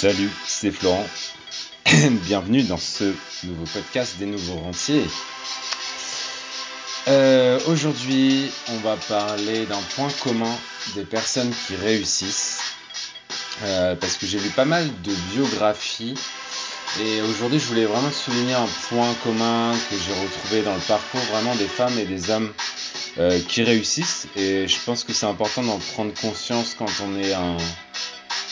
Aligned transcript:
Salut, 0.00 0.30
c'est 0.46 0.70
Florent. 0.70 1.04
Bienvenue 2.22 2.62
dans 2.62 2.76
ce 2.76 3.12
nouveau 3.42 3.64
podcast 3.64 4.16
des 4.16 4.26
nouveaux 4.26 4.60
rentiers. 4.60 5.04
Euh, 7.08 7.58
aujourd'hui, 7.66 8.48
on 8.68 8.76
va 8.76 8.94
parler 8.94 9.66
d'un 9.66 9.82
point 9.96 10.06
commun 10.22 10.54
des 10.94 11.02
personnes 11.02 11.52
qui 11.66 11.74
réussissent. 11.74 12.60
Euh, 13.64 13.96
parce 13.96 14.16
que 14.18 14.26
j'ai 14.26 14.38
lu 14.38 14.50
pas 14.50 14.66
mal 14.66 14.86
de 15.02 15.12
biographies. 15.32 16.14
Et 17.00 17.20
aujourd'hui, 17.22 17.58
je 17.58 17.66
voulais 17.66 17.86
vraiment 17.86 18.12
souligner 18.12 18.54
un 18.54 18.68
point 18.90 19.12
commun 19.24 19.72
que 19.90 19.96
j'ai 19.96 20.12
retrouvé 20.12 20.62
dans 20.62 20.76
le 20.76 20.80
parcours 20.82 21.22
vraiment 21.32 21.56
des 21.56 21.66
femmes 21.66 21.98
et 21.98 22.04
des 22.04 22.30
hommes 22.30 22.52
euh, 23.18 23.40
qui 23.48 23.64
réussissent. 23.64 24.28
Et 24.36 24.68
je 24.68 24.76
pense 24.86 25.02
que 25.02 25.12
c'est 25.12 25.26
important 25.26 25.64
d'en 25.64 25.80
prendre 25.80 26.14
conscience 26.20 26.76
quand 26.78 26.86
on 27.02 27.20
est 27.20 27.32
un, 27.32 27.56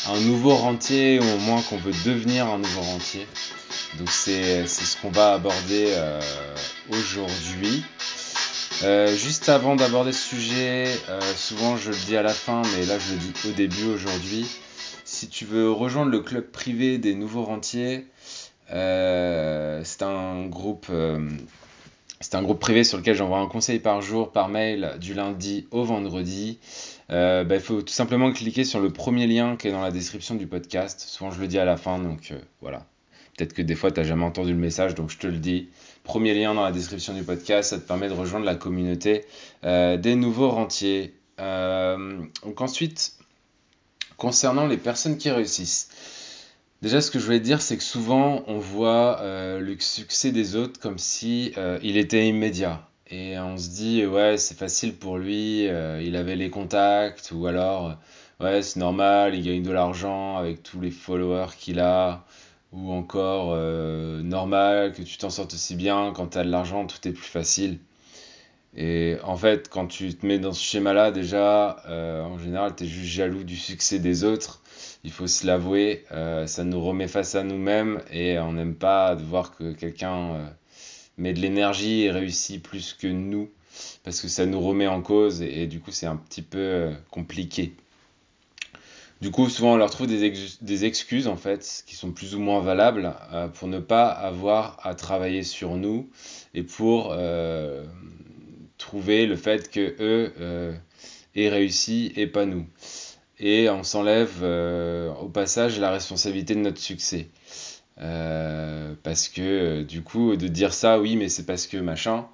un 0.09 0.21
nouveau 0.21 0.55
rentier 0.55 1.19
ou 1.19 1.25
au 1.25 1.39
moins 1.39 1.63
qu'on 1.63 1.79
veut 1.79 1.95
devenir 2.05 2.47
un 2.47 2.59
nouveau 2.59 2.83
rentier. 2.83 3.27
Donc 3.99 4.11
c'est 4.11 4.67
ce 4.67 4.97
qu'on 5.01 5.11
va 5.11 5.35
aborder 5.35 5.87
euh, 5.89 6.21
aujourd'hui. 6.91 7.85
Euh, 8.83 9.15
juste 9.15 9.49
avant 9.49 9.75
d'aborder 9.75 10.13
ce 10.13 10.29
sujet, 10.29 10.87
euh, 11.09 11.21
souvent 11.37 11.77
je 11.77 11.91
le 11.91 11.97
dis 11.97 12.17
à 12.17 12.23
la 12.23 12.35
fin, 12.35 12.63
mais 12.77 12.85
là 12.85 12.99
je 12.99 13.15
le 13.15 13.19
dis 13.19 13.33
au 13.49 13.53
début 13.53 13.87
aujourd'hui. 13.87 14.47
Si 15.05 15.29
tu 15.29 15.45
veux 15.45 15.71
rejoindre 15.71 16.11
le 16.11 16.21
club 16.21 16.51
privé 16.51 16.99
des 16.99 17.15
nouveaux 17.15 17.45
rentiers, 17.45 18.07
c'est 18.69 20.03
un 20.03 20.47
groupe 20.47 20.91
c'est 22.21 22.35
un 22.35 22.43
groupe 22.43 22.61
privé 22.61 22.83
sur 22.83 22.99
lequel 22.99 23.15
j'envoie 23.15 23.39
un 23.39 23.47
conseil 23.47 23.79
par 23.79 24.01
jour 24.01 24.33
par 24.33 24.49
mail 24.49 24.97
du 25.01 25.15
lundi 25.15 25.67
au 25.71 25.85
vendredi. 25.85 26.59
Euh, 27.11 27.45
bah, 27.45 27.57
il 27.57 27.61
faut 27.61 27.83
tout 27.83 27.93
simplement 27.93 28.33
cliquer 28.33 28.65
sur 28.65 28.81
le 28.81 28.91
premier 28.91 29.27
lien 29.27 29.57
qui 29.57 29.69
est 29.69 29.73
dans 29.73 29.83
la 29.83 29.91
description 29.91 30.35
du 30.35 30.47
podcast. 30.47 31.01
Souvent 31.01 31.31
je 31.31 31.41
le 31.41 31.47
dis 31.47 31.59
à 31.59 31.65
la 31.65 31.77
fin, 31.77 31.99
donc 31.99 32.31
euh, 32.31 32.39
voilà. 32.61 32.87
Peut-être 33.37 33.53
que 33.53 33.63
des 33.63 33.75
fois 33.75 33.91
tu 33.91 34.01
n'as 34.01 34.07
jamais 34.07 34.25
entendu 34.25 34.53
le 34.53 34.59
message, 34.59 34.95
donc 34.95 35.11
je 35.11 35.19
te 35.19 35.27
le 35.27 35.37
dis. 35.37 35.69
Premier 36.05 36.35
lien 36.35 36.55
dans 36.55 36.63
la 36.63 36.73
description 36.73 37.13
du 37.13 37.23
podcast, 37.23 37.71
ça 37.71 37.79
te 37.79 37.87
permet 37.87 38.09
de 38.09 38.15
rejoindre 38.15 38.47
la 38.47 38.55
communauté 38.55 39.25
euh, 39.65 39.97
des 39.97 40.15
nouveaux 40.15 40.51
rentiers. 40.51 41.15
donc 41.39 42.61
ensuite, 42.61 43.13
concernant 44.17 44.67
les 44.67 44.79
personnes 44.79 45.19
qui 45.19 45.31
réussissent. 45.31 45.91
Déjà, 46.83 47.01
ce 47.01 47.11
que 47.11 47.19
je 47.19 47.25
voulais 47.25 47.41
dire, 47.41 47.61
c'est 47.63 47.77
que 47.77 47.83
souvent, 47.83 48.43
on 48.47 48.59
voit 48.59 49.21
euh, 49.21 49.61
le 49.61 49.79
succès 49.81 50.31
des 50.33 50.57
autres 50.57 50.79
comme 50.81 50.99
si 50.99 51.53
euh, 51.57 51.79
il 51.83 51.97
était 51.97 52.29
immédiat. 52.29 52.89
Et 53.09 53.39
on 53.39 53.57
se 53.57 53.71
dit, 53.71 54.05
ouais, 54.07 54.37
c'est 54.39 54.57
facile 54.59 54.95
pour 54.97 55.17
lui, 55.19 55.69
euh, 55.69 56.03
il 56.03 56.17
avait 56.17 56.37
les 56.37 56.51
contacts, 56.51 57.31
ou 57.33 57.47
alors, 57.47 57.97
ouais, 58.41 58.63
c'est 58.63 58.81
normal, 58.81 59.35
il 59.35 59.43
gagne 59.45 59.63
de 59.63 59.71
l'argent 59.71 60.37
avec 60.37 60.63
tous 60.63 60.81
les 60.81 60.91
followers 60.91 61.55
qu'il 61.59 61.81
a, 61.81 62.25
ou 62.73 62.93
encore, 62.93 63.57
normal 64.25 64.93
que 64.93 65.03
tu 65.03 65.17
t'en 65.19 65.31
sortes 65.31 65.55
aussi 65.55 65.77
bien, 65.77 66.13
quand 66.15 66.29
tu 66.29 66.39
as 66.39 66.45
de 66.45 66.51
l'argent, 66.51 66.87
tout 66.87 67.09
est 67.09 67.13
plus 67.13 67.25
facile. 67.25 67.79
Et 68.77 69.17
en 69.25 69.37
fait, 69.37 69.69
quand 69.69 69.87
tu 69.87 70.15
te 70.15 70.27
mets 70.27 70.39
dans 70.39 70.53
ce 70.53 70.63
schéma-là, 70.63 71.11
déjà, 71.11 71.83
en 71.89 72.39
général, 72.39 72.75
tu 72.77 72.85
es 72.85 72.87
juste 72.87 73.11
jaloux 73.11 73.43
du 73.43 73.57
succès 73.57 73.99
des 73.99 74.23
autres 74.23 74.61
il 75.07 75.13
faut 75.13 75.29
se 75.29 75.47
l'avouer, 75.47 76.05
euh, 76.11 76.49
ça 76.49 76.65
nous 76.65 76.85
remet 76.85 77.07
face 77.07 77.37
à 77.37 77.45
nous-mêmes 77.45 78.03
et 78.11 78.41
on 78.41 78.55
n'aime 78.55 78.75
pas 78.75 79.15
de 79.15 79.23
voir 79.23 79.57
que 79.57 79.73
quelqu'un 79.73 80.35
euh, 80.35 80.49
met 81.17 81.33
de 81.33 81.39
l'énergie 81.39 82.03
et 82.03 82.11
réussit 82.11 82.61
plus 82.61 82.93
que 82.93 83.07
nous 83.07 83.49
parce 84.03 84.21
que 84.21 84.27
ça 84.27 84.47
nous 84.47 84.61
remet 84.61 84.89
en 84.89 85.03
cause 85.03 85.43
et, 85.43 85.69
du 85.69 85.79
coup 85.79 85.93
c'est 85.93 86.07
un 86.07 86.17
petit 86.17 86.43
peu 86.43 86.59
euh, 86.59 86.93
compliqué. 87.11 87.73
Du 89.23 89.31
coup, 89.31 89.49
souvent 89.49 89.75
on 89.75 89.77
leur 89.77 89.91
trouve 89.91 90.09
des, 90.09 90.85
excuses 90.85 91.29
en 91.29 91.37
fait 91.37 91.85
qui 91.87 91.95
sont 91.95 92.11
plus 92.11 92.35
ou 92.35 92.41
moins 92.41 92.61
valables 92.61 93.15
pour 93.55 93.67
ne 93.67 93.79
pas 93.79 94.09
avoir 94.09 94.79
à 94.83 94.95
travailler 94.95 95.43
sur 95.43 95.77
nous 95.77 96.11
et 96.53 96.63
pour 96.63 97.17
trouver 98.87 99.27
le 99.27 99.37
fait 99.37 99.71
que 99.71 99.95
eux 100.01 100.75
aient 101.35 101.49
réussi 101.49 102.13
et 102.17 102.27
pas 102.27 102.47
nous 102.47 102.67
et 103.39 103.69
on 103.69 103.83
s'enlève 103.83 104.41
euh, 104.43 105.13
au 105.15 105.29
passage 105.29 105.79
la 105.79 105.91
responsabilité 105.91 106.55
de 106.55 106.61
notre 106.61 106.81
succès. 106.81 107.29
Euh, 107.99 108.95
parce 109.03 109.29
que 109.29 109.43
euh, 109.43 109.85
du 109.85 110.03
coup, 110.03 110.37
de 110.37 110.49
dire 110.49 110.73
ça, 110.73 111.01
oui, 111.01 111.17
mais 111.17 111.29
c'est 111.29 111.47
parce 111.47 111.67
que 111.67 111.77
machin, 111.77 112.27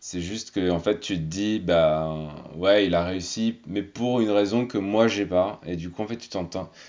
c'est 0.00 0.20
juste 0.20 0.52
que 0.52 0.70
en 0.70 0.80
fait, 0.80 1.00
tu 1.00 1.16
te 1.16 1.22
dis, 1.22 1.60
bah 1.60 2.34
ouais, 2.56 2.86
il 2.86 2.94
a 2.94 3.04
réussi, 3.04 3.58
mais 3.66 3.82
pour 3.82 4.20
une 4.20 4.30
raison 4.30 4.66
que 4.66 4.78
moi 4.78 5.08
j'ai 5.08 5.26
pas. 5.26 5.60
Et 5.66 5.76
du 5.76 5.90
coup, 5.90 6.02
en 6.02 6.06
fait, 6.06 6.16
tu 6.16 6.28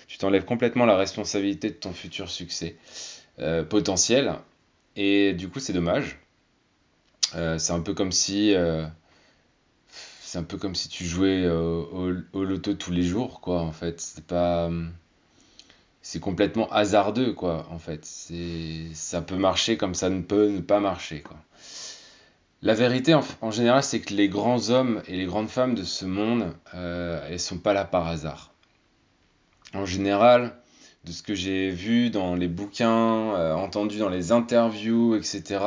tu 0.07 0.17
t'enlèves 0.17 0.45
complètement 0.45 0.85
la 0.85 0.97
responsabilité 0.97 1.69
de 1.69 1.75
ton 1.75 1.93
futur 1.93 2.29
succès 2.29 2.77
potentiel. 3.69 4.35
Et 4.95 5.33
du 5.33 5.49
coup, 5.49 5.59
c'est 5.59 5.73
dommage. 5.73 6.19
c'est 7.33 7.71
un 7.71 7.81
peu 7.81 7.93
comme 7.93 8.11
si 8.11 8.55
c'est 10.35 10.41
un 10.41 10.43
peu 10.43 10.57
comme 10.57 10.75
si 10.75 10.89
tu 10.89 11.05
jouais 11.05 11.43
euh, 11.45 12.21
au, 12.33 12.43
loto 12.43 12.73
tous 12.73 12.91
les 12.91 13.03
jours, 13.03 13.39
quoi, 13.39 13.61
en 13.61 13.71
fait. 13.71 14.01
C'est 14.01 14.25
pas. 14.25 14.69
C'est 16.01 16.19
complètement 16.19 16.69
hasardeux, 16.73 17.31
quoi, 17.31 17.65
en 17.71 17.79
fait. 17.79 18.05
Ça 18.93 19.21
peut 19.21 19.37
marcher 19.37 19.77
comme 19.77 19.95
ça 19.95 20.09
ne 20.09 20.21
peut 20.21 20.49
ne 20.49 20.59
pas 20.59 20.81
marcher, 20.81 21.21
quoi. 21.21 21.37
La 22.61 22.73
vérité, 22.73 23.15
en, 23.41 23.51
général, 23.51 23.81
c'est 23.81 24.01
que 24.01 24.13
les 24.13 24.27
grands 24.27 24.71
hommes 24.71 25.01
et 25.07 25.15
les 25.15 25.25
grandes 25.25 25.47
femmes 25.47 25.73
de 25.73 25.83
ce 25.83 26.03
monde, 26.03 26.53
euh, 26.73 27.25
elles 27.29 27.39
sont 27.39 27.59
pas 27.59 27.71
là 27.71 27.85
par 27.85 28.05
hasard. 28.05 28.51
En 29.73 29.85
général, 29.85 30.57
de 31.05 31.13
ce 31.13 31.23
que 31.23 31.33
j'ai 31.33 31.69
vu 31.69 32.09
dans 32.09 32.35
les 32.35 32.49
bouquins, 32.49 33.35
euh, 33.35 33.53
entendu 33.53 33.99
dans 33.99 34.09
les 34.09 34.33
interviews, 34.33 35.15
etc., 35.15 35.59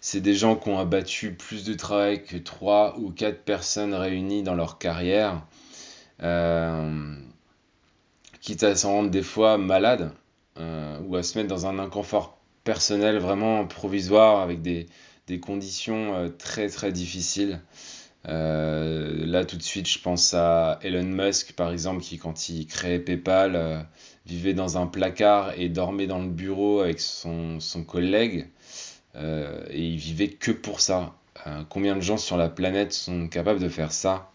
c'est 0.00 0.20
des 0.20 0.34
gens 0.34 0.56
qui 0.56 0.70
ont 0.70 0.78
abattu 0.78 1.34
plus 1.34 1.64
de 1.64 1.74
travail 1.74 2.24
que 2.24 2.36
3 2.36 2.98
ou 2.98 3.10
4 3.10 3.42
personnes 3.42 3.94
réunies 3.94 4.42
dans 4.42 4.54
leur 4.54 4.78
carrière, 4.78 5.42
euh, 6.22 7.14
quitte 8.40 8.62
à 8.62 8.74
s'en 8.74 8.92
rendre 8.92 9.10
des 9.10 9.22
fois 9.22 9.58
malades 9.58 10.12
euh, 10.58 10.98
ou 11.06 11.16
à 11.16 11.22
se 11.22 11.36
mettre 11.38 11.48
dans 11.50 11.66
un 11.66 11.78
inconfort 11.78 12.38
personnel 12.64 13.18
vraiment 13.18 13.66
provisoire 13.66 14.40
avec 14.40 14.62
des, 14.62 14.86
conditions 15.40 16.16
euh, 16.16 16.28
très 16.28 16.68
très 16.68 16.90
difficiles. 16.90 17.60
là 18.24 19.44
tout 19.44 19.56
de 19.56 19.62
suite 19.62 19.88
je 19.88 20.00
pense 20.00 20.34
à 20.34 20.80
Elon 20.82 21.04
Musk 21.04 21.52
par 21.52 21.70
exemple 21.70 22.02
qui 22.02 22.18
quand 22.18 22.48
il 22.48 22.66
créait 22.66 22.98
PayPal 22.98 23.86
vivait 24.26 24.54
dans 24.54 24.76
un 24.76 24.88
placard 24.88 25.52
et 25.56 25.68
dormait 25.68 26.08
dans 26.08 26.18
le 26.18 26.28
bureau 26.28 26.80
avec 26.80 27.00
son 27.00 27.60
collègue. 27.86 28.48
Euh, 29.16 29.64
et 29.70 29.80
il 29.80 29.96
vivait 29.96 30.28
que 30.28 30.50
pour 30.52 30.80
ça. 30.80 31.14
Euh, 31.46 31.62
combien 31.68 31.96
de 31.96 32.00
gens 32.00 32.16
sur 32.18 32.36
la 32.36 32.48
planète 32.48 32.92
sont 32.92 33.28
capables 33.28 33.60
de 33.60 33.68
faire 33.68 33.92
ça? 33.92 34.30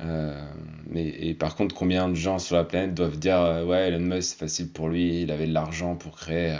Euh, 0.00 0.40
mais, 0.86 1.08
et 1.08 1.34
par 1.34 1.56
contre, 1.56 1.74
combien 1.74 2.08
de 2.08 2.14
gens 2.14 2.38
sur 2.38 2.56
la 2.56 2.64
planète 2.64 2.94
doivent 2.94 3.18
dire 3.18 3.64
ouais, 3.66 3.88
Elon 3.88 4.00
Musk 4.00 4.30
c'est 4.30 4.38
facile 4.38 4.68
pour 4.70 4.88
lui, 4.88 5.22
il 5.22 5.30
avait 5.30 5.46
de 5.46 5.52
l'argent 5.52 5.96
pour 5.96 6.16
créer, 6.16 6.56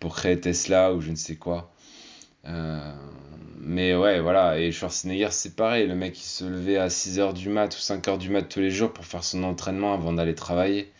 pour 0.00 0.14
créer 0.14 0.40
Tesla 0.40 0.94
ou 0.94 1.00
je 1.00 1.10
ne 1.10 1.16
sais 1.16 1.36
quoi. 1.36 1.72
mais 3.60 3.94
ouais, 3.96 4.20
voilà. 4.20 4.58
Et 4.60 4.72
Schwarzenegger, 4.72 5.28
c'est 5.32 5.56
pareil. 5.56 5.86
Le 5.88 5.94
mec, 5.94 6.18
il 6.18 6.24
se 6.24 6.44
levait 6.44 6.78
à 6.78 6.88
6h 6.88 7.34
du 7.34 7.48
mat 7.48 7.74
ou 7.76 7.78
5h 7.78 8.18
du 8.18 8.30
mat 8.30 8.42
tous 8.42 8.60
les 8.60 8.70
jours 8.70 8.92
pour 8.92 9.04
faire 9.04 9.24
son 9.24 9.42
entraînement 9.44 9.94
avant 9.94 10.12
d'aller 10.12 10.34
travailler. 10.34 10.92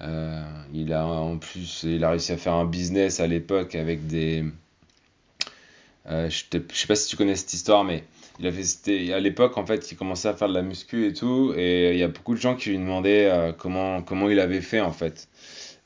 il 0.00 0.92
a 0.92 1.06
en 1.06 1.38
plus, 1.38 1.84
il 1.84 2.04
a 2.04 2.10
réussi 2.10 2.32
à 2.32 2.36
faire 2.36 2.54
un 2.54 2.66
business 2.66 3.20
à 3.20 3.26
l'époque 3.28 3.74
avec 3.76 4.06
des, 4.08 4.44
euh, 6.10 6.28
je, 6.28 6.44
ne 6.58 6.62
sais 6.72 6.86
pas 6.86 6.96
si 6.96 7.08
tu 7.08 7.16
connais 7.16 7.36
cette 7.36 7.52
histoire, 7.54 7.84
mais 7.84 8.04
il 8.38 8.46
avait, 8.46 8.64
c'était, 8.64 9.12
à 9.12 9.20
l'époque, 9.20 9.56
en 9.56 9.66
fait, 9.66 9.92
il 9.92 9.96
commençait 9.96 10.28
à 10.28 10.34
faire 10.34 10.48
de 10.48 10.54
la 10.54 10.62
muscu 10.62 11.06
et 11.06 11.12
tout, 11.12 11.52
et 11.56 11.92
il 11.92 11.98
y 11.98 12.02
a 12.02 12.08
beaucoup 12.08 12.34
de 12.34 12.40
gens 12.40 12.56
qui 12.56 12.70
lui 12.70 12.78
demandaient 12.78 13.30
euh, 13.30 13.52
comment, 13.52 14.28
il 14.28 14.40
avait 14.40 14.60
fait, 14.60 14.80
en 14.80 14.92
fait. 14.92 15.28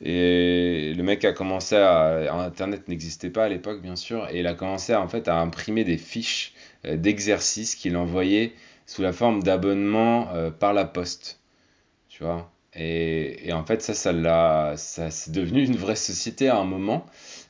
Et 0.01 0.93
le 0.95 1.03
mec 1.03 1.25
a 1.25 1.33
commencé 1.33 1.75
à. 1.77 2.35
Internet 2.45 2.89
n'existait 2.89 3.31
pas 3.31 3.45
à 3.45 3.49
l'époque, 3.49 3.81
bien 3.83 3.97
sûr, 3.97 4.29
et 4.31 4.41
il 4.41 4.47
a 4.47 4.55
commencé 4.55 4.93
à, 4.93 5.01
en 5.01 5.09
fait, 5.09 5.29
à 5.29 5.37
imprimer 5.41 5.85
des 5.85 5.99
fiches 5.99 6.53
euh, 6.85 6.97
d'exercices 6.97 7.75
qu'il 7.75 7.97
envoyait 7.97 8.53
sous 8.87 9.03
la 9.03 9.13
forme 9.13 9.43
d'abonnement 9.43 10.29
par 10.61 10.73
la 10.73 10.85
poste. 10.85 11.41
Tu 12.09 12.23
vois 12.23 12.51
et, 12.79 13.49
et, 13.49 13.53
en 13.53 13.65
fait, 13.65 13.83
ça, 13.83 13.95
ça, 13.95 14.13
l'a, 14.13 14.75
ça 14.77 15.11
c'est 15.11 15.33
devenu 15.33 15.65
une 15.65 15.77
vraie 15.77 15.97
société 15.97 16.49
à 16.49 16.59
un 16.59 16.65
moment. 16.65 17.07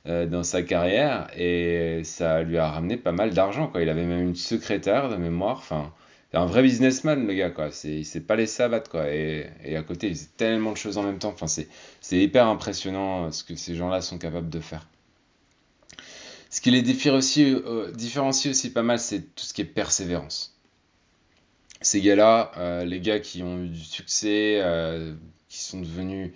Euh, 0.09 0.25
dans 0.25 0.45
sa 0.45 0.63
carrière 0.63 1.27
et 1.37 2.03
ça 2.05 2.43
lui 2.43 2.59
a 2.59 2.71
ramené 2.71 2.97
pas 2.97 3.11
mal 3.11 3.35
d'argent. 3.35 3.73
Il 3.75 3.89
avait 3.89 4.05
même 4.05 4.23
une 4.23 4.37
secrétaire 4.37 5.09
de 5.09 5.17
mémoire. 5.17 5.59
Enfin, 5.59 5.93
c'est 6.31 6.39
un 6.39 6.47
vrai 6.47 6.63
businessman, 6.63 7.27
le 7.27 7.35
gars. 7.35 7.51
Quoi. 7.51 7.73
C'est, 7.73 7.91
il 7.91 8.05
s'est 8.05 8.21
pas 8.21 8.37
laissé 8.37 8.63
abattre. 8.63 8.89
Quoi. 8.89 9.13
Et, 9.13 9.51
à 9.77 9.83
côté, 9.83 10.07
il 10.07 10.15
faisait 10.15 10.29
tellement 10.37 10.71
de 10.71 10.77
choses 10.77 10.97
en 10.97 11.03
même 11.03 11.19
temps. 11.19 11.31
Enfin, 11.31 11.49
c'est, 11.49 11.67
c'est 12.01 12.19
hyper 12.19 12.47
impressionnant 12.47 13.27
euh, 13.27 13.31
ce 13.33 13.43
que 13.43 13.57
ces 13.57 13.75
gens-là 13.75 14.01
sont 14.01 14.17
capables 14.17 14.49
de 14.49 14.61
faire. 14.61 14.87
Ce 16.51 16.61
qui 16.61 16.71
les 16.71 16.79
euh, 16.79 17.91
différencie 17.91 18.51
aussi 18.51 18.73
pas 18.73 18.83
mal, 18.85 19.01
c'est 19.01 19.35
tout 19.35 19.45
ce 19.45 19.53
qui 19.53 19.63
est 19.63 19.65
persévérance. 19.65 20.57
Ces 21.81 22.01
gars-là, 22.01 22.85
les 22.85 23.01
gars 23.01 23.21
qui 23.21 23.43
ont 23.43 23.63
eu 23.63 23.69
du 23.69 23.85
succès, 23.85 24.63
qui 25.49 25.59
sont 25.59 25.81
devenus 25.81 26.31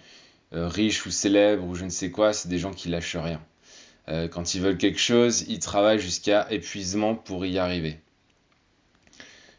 riches 0.53 1.07
ou 1.07 1.11
célèbres 1.11 1.65
ou 1.65 1.75
je 1.75 1.85
ne 1.85 1.91
sais 1.91 2.11
quoi, 2.11 2.35
c'est 2.35 2.49
des 2.49 2.59
gens 2.59 2.73
qui 2.73 2.91
lâchent 2.91 3.17
rien. 3.17 3.41
Quand 4.33 4.55
ils 4.55 4.61
veulent 4.61 4.79
quelque 4.79 4.99
chose, 4.99 5.45
ils 5.49 5.61
travaillent 5.61 6.01
jusqu'à 6.01 6.47
épuisement 6.51 7.15
pour 7.15 7.47
y 7.47 7.59
arriver. 7.59 7.99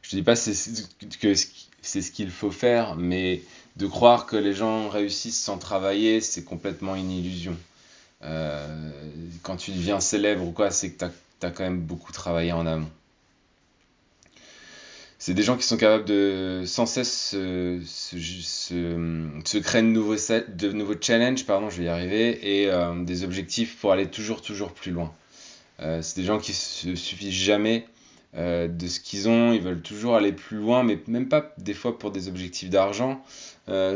Je 0.01 0.15
ne 0.15 0.21
dis 0.21 0.25
pas 0.25 0.35
que 0.35 1.33
c'est 1.81 2.01
ce 2.01 2.11
qu'il 2.11 2.29
faut 2.29 2.51
faire, 2.51 2.95
mais 2.95 3.41
de 3.77 3.87
croire 3.87 4.25
que 4.25 4.35
les 4.35 4.53
gens 4.53 4.89
réussissent 4.89 5.41
sans 5.41 5.57
travailler, 5.57 6.19
c'est 6.19 6.43
complètement 6.43 6.95
une 6.95 7.11
illusion. 7.11 7.57
quand 8.21 9.57
tu 9.57 9.71
deviens 9.71 9.99
célèbre 9.99 10.45
ou 10.45 10.51
quoi, 10.51 10.69
c'est 10.71 10.91
que 10.91 11.05
tu 11.39 11.45
as, 11.45 11.51
quand 11.51 11.63
même 11.63 11.81
beaucoup 11.81 12.11
travaillé 12.11 12.51
en 12.51 12.65
amont 12.65 12.91
c'est 15.21 15.35
des 15.35 15.43
gens 15.43 15.55
qui 15.55 15.67
sont 15.67 15.77
capables 15.77 16.05
de 16.05 16.63
sans 16.65 16.87
cesse 16.87 17.29
se, 17.29 17.77
créer 19.59 19.83
de 19.83 19.87
nouveaux, 19.87 20.15
de 20.15 20.71
nouveaux 20.71 20.95
challenges, 20.99 21.45
pardon, 21.45 21.69
je 21.69 21.77
vais 21.77 21.83
y 21.83 21.89
arriver, 21.89 22.63
et 22.63 22.71
euh, 22.71 23.03
des 23.03 23.23
objectifs 23.23 23.77
pour 23.77 23.91
aller 23.91 24.07
toujours, 24.07 24.41
toujours 24.41 24.71
plus 24.71 24.91
loin. 24.91 25.13
Euh, 25.79 26.01
c'est 26.01 26.19
des 26.19 26.25
gens 26.25 26.39
qui 26.39 26.53
se 26.53 26.95
suffisent 26.95 27.35
jamais 27.35 27.85
euh, 28.35 28.67
de 28.67 28.87
ce 28.87 28.99
qu'ils 28.99 29.29
ont, 29.29 29.53
ils 29.53 29.61
veulent 29.61 29.83
toujours 29.83 30.15
aller 30.15 30.31
plus 30.31 30.57
loin, 30.57 30.81
mais 30.81 30.97
même 31.05 31.29
pas 31.29 31.53
des 31.59 31.75
fois 31.75 31.99
pour 31.99 32.09
des 32.09 32.27
objectifs 32.27 32.71
d'argent, 32.71 33.23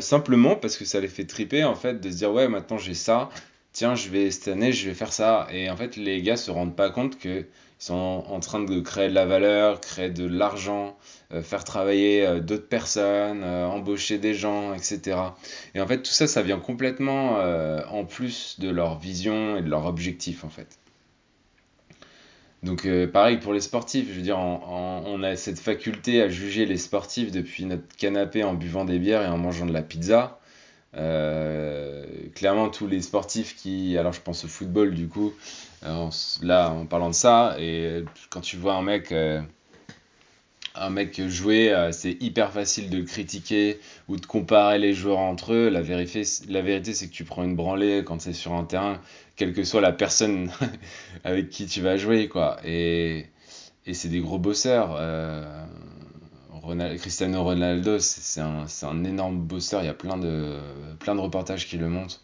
simplement 0.02 0.56
parce 0.56 0.78
que 0.78 0.86
ça 0.86 1.00
les 1.00 1.08
fait 1.08 1.26
triper 1.26 1.64
en 1.64 1.74
fait, 1.74 2.00
de 2.00 2.12
se 2.12 2.18
dire 2.18 2.32
ouais 2.32 2.48
maintenant 2.48 2.78
j'ai 2.78 2.94
ça, 2.94 3.32
tiens 3.74 3.96
je 3.96 4.10
vais 4.10 4.30
cette 4.30 4.50
année 4.50 4.72
je 4.72 4.88
vais 4.88 4.94
faire 4.94 5.12
ça, 5.12 5.48
et 5.52 5.72
en 5.72 5.76
fait 5.76 5.96
les 5.96 6.22
gars 6.22 6.38
se 6.38 6.52
rendent 6.52 6.76
pas 6.76 6.92
compte 6.92 7.18
que 7.18 7.48
sont 7.78 8.24
en 8.28 8.40
train 8.40 8.64
de 8.64 8.80
créer 8.80 9.10
de 9.10 9.14
la 9.14 9.26
valeur, 9.26 9.82
créer 9.82 10.10
de 10.10 10.26
l'argent, 10.26 10.98
euh, 11.34 11.42
faire 11.42 11.64
travailler 11.64 12.26
euh, 12.26 12.40
d'autres 12.40 12.68
personnes, 12.68 13.44
euh, 13.44 13.66
embaucher 13.68 14.18
des 14.18 14.34
gens, 14.34 14.74
etc. 14.74 15.18
Et 15.74 15.82
en 15.82 15.88
fait, 15.88 16.02
tout 16.02 16.12
ça, 16.12 16.28
ça 16.28 16.42
vient 16.42 16.60
complètement 16.60 17.36
en 17.36 18.06
plus 18.06 18.60
de 18.60 18.70
leur 18.70 18.98
vision 18.98 19.58
et 19.58 19.62
de 19.62 19.70
leur 19.70 19.86
objectif, 19.86 20.44
en 20.44 20.50
fait. 20.50 20.80
Donc 22.64 22.88
pareil 23.12 23.38
pour 23.38 23.54
les 23.54 23.60
sportifs, 23.60 24.08
je 24.10 24.14
veux 24.14 24.22
dire, 24.24 24.40
on 24.40 25.22
a 25.22 25.36
cette 25.36 25.60
faculté 25.60 26.22
à 26.22 26.30
juger 26.30 26.66
les 26.66 26.78
sportifs 26.78 27.32
depuis 27.32 27.66
notre 27.66 27.88
canapé 27.96 28.44
en 28.44 28.56
buvant 28.56 28.86
des 28.86 28.98
bières 28.98 29.22
et 29.22 29.28
en 29.28 29.38
mangeant 29.38 29.68
de 29.68 29.74
la 29.74 29.84
pizza. 29.84 30.40
Clairement, 32.34 32.70
tous 32.70 32.88
les 32.88 33.02
sportifs 33.02 33.56
qui, 33.56 33.98
alors 33.98 34.14
je 34.14 34.22
pense 34.22 34.46
au 34.46 34.48
football 34.48 34.94
du 34.94 35.08
coup, 35.08 35.34
là 36.42 36.70
en 36.72 36.86
parlant 36.86 37.10
de 37.10 37.16
ça, 37.16 37.56
et 37.60 38.04
quand 38.30 38.42
tu 38.42 38.58
vois 38.58 38.76
un 38.76 38.82
mec 38.82 39.14
un 40.76 40.90
mec 40.90 41.22
jouer, 41.28 41.74
euh, 41.74 41.92
c'est 41.92 42.18
hyper 42.22 42.52
facile 42.52 42.90
de 42.90 43.02
critiquer 43.02 43.80
ou 44.08 44.18
de 44.18 44.26
comparer 44.26 44.78
les 44.78 44.94
joueurs 44.94 45.20
entre 45.20 45.54
eux. 45.54 45.70
La, 45.70 45.82
vérité, 45.82 46.24
la 46.50 46.62
vérité 46.62 46.94
c'est 46.94 47.08
que 47.08 47.14
tu 47.14 47.24
prends 47.24 47.44
une 47.44 47.56
branlée 47.56 48.04
quand 48.06 48.22
c'est 48.22 48.34
sur 48.34 48.54
un 48.54 48.66
terrain, 48.66 49.00
quelle 49.36 49.54
que 49.54 49.64
soit 49.64 49.82
la 49.82 49.94
personne 49.94 50.52
avec 51.24 51.50
qui 51.50 51.66
tu 51.66 51.82
vas 51.82 51.98
jouer. 51.98 52.28
quoi. 52.28 52.58
Et, 52.66 53.26
et 53.86 53.94
c'est 53.94 54.10
des 54.10 54.20
gros 54.20 54.40
bosseurs. 54.40 54.98
Cristiano 56.98 57.44
Ronaldo, 57.44 58.00
c'est 58.00 58.42
un, 58.42 59.04
énorme 59.04 59.40
bosseur. 59.40 59.82
Il 59.84 59.86
y 59.86 59.90
a 59.90 59.94
plein 59.94 60.18
de, 60.18 60.58
plein 61.00 61.16
de 61.16 61.20
reportages 61.20 61.68
qui 61.68 61.78
le 61.78 61.90
montrent. 61.90 62.22